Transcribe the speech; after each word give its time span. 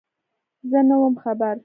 _زه 0.69 0.79
نه 0.87 0.95
وم 1.01 1.15
خبر. 1.23 1.55